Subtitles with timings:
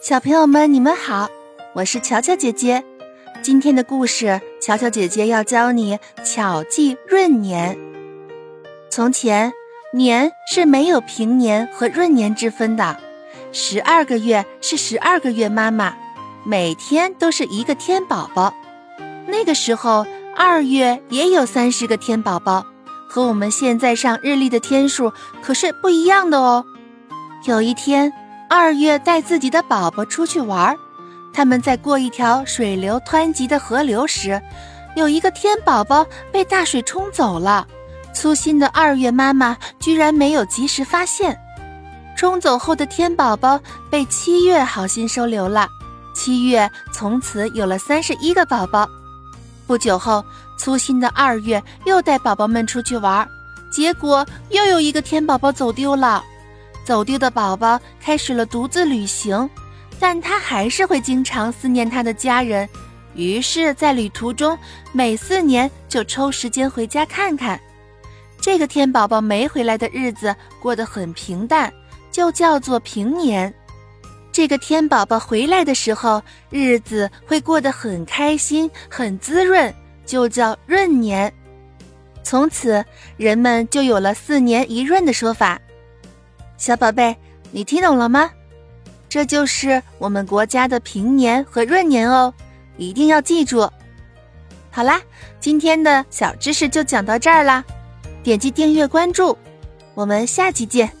[0.00, 1.28] 小朋友们，你们好，
[1.74, 2.82] 我是乔乔姐姐。
[3.42, 7.76] 今天的故事，乔乔姐姐要教你巧记闰年。
[8.88, 9.52] 从前，
[9.92, 12.96] 年是没有平年和闰年之分的，
[13.52, 15.94] 十二个月是十二个月妈妈，
[16.46, 18.54] 每天都是一个天宝宝。
[19.26, 22.64] 那个时候，二月也有三十个天宝宝，
[23.06, 25.12] 和我们现在上日历的天数
[25.42, 26.64] 可是不一样的哦。
[27.44, 28.10] 有一天。
[28.52, 30.76] 二月带自己的宝宝出去玩，
[31.32, 34.42] 他们在过一条水流湍急的河流时，
[34.96, 37.64] 有一个天宝宝被大水冲走了。
[38.12, 41.38] 粗心的二月妈妈居然没有及时发现，
[42.16, 45.68] 冲走后的天宝宝被七月好心收留了。
[46.12, 48.84] 七月从此有了三十一个宝宝。
[49.64, 50.24] 不久后，
[50.58, 53.24] 粗心的二月又带宝宝们出去玩，
[53.70, 56.24] 结果又有一个天宝宝走丢了。
[56.90, 59.48] 走丢的宝宝开始了独自旅行，
[60.00, 62.68] 但他还是会经常思念他的家人，
[63.14, 64.58] 于是，在旅途中
[64.90, 67.60] 每四年就抽时间回家看看。
[68.40, 71.72] 这个天宝宝没回来的日子过得很平淡，
[72.10, 73.54] 就叫做平年。
[74.32, 79.72] 这个天宝宝回来的时候，日子会过得很开心、很滋润，
[80.04, 81.32] 就叫闰年。
[82.24, 82.84] 从此，
[83.16, 85.56] 人们就有了四年一闰的说法。
[86.60, 87.16] 小宝贝，
[87.52, 88.30] 你听懂了吗？
[89.08, 92.34] 这就是我们国家的平年和闰年哦，
[92.76, 93.66] 一定要记住。
[94.70, 95.00] 好啦，
[95.40, 97.64] 今天的小知识就讲到这儿啦，
[98.22, 99.38] 点击订阅关注，
[99.94, 100.92] 我们下期见。